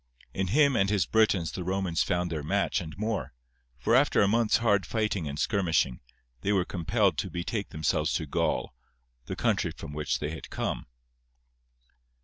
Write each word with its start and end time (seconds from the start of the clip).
In 0.33 0.47
him 0.47 0.75
and 0.75 0.89
his 0.89 1.05
Britons 1.05 1.51
the 1.51 1.63
Romans 1.63 2.01
found 2.01 2.31
their 2.31 2.41
match 2.41 2.81
and 2.81 2.97
more, 2.97 3.33
for 3.77 3.93
after 3.93 4.23
a 4.23 4.27
month's 4.27 4.57
hard 4.57 4.83
fighting 4.83 5.27
and 5.27 5.37
skirmishing, 5.37 5.99
they 6.41 6.51
were 6.51 6.65
compelled 6.65 7.19
to 7.19 7.29
betake 7.29 7.69
themselves 7.69 8.11
to 8.15 8.25
Gaul, 8.25 8.73
the 9.27 9.35
country 9.35 9.69
from 9.69 9.93
which 9.93 10.17
they 10.17 10.31
had 10.31 10.49
come. 10.49 10.87